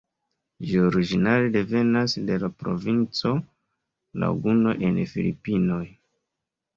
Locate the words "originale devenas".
0.83-2.15